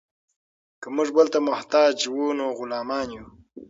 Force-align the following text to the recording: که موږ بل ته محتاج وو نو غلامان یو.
که 0.81 0.87
موږ 0.95 1.09
بل 1.17 1.27
ته 1.33 1.39
محتاج 1.49 1.95
وو 2.13 2.27
نو 2.37 2.45
غلامان 2.57 3.07
یو. 3.17 3.25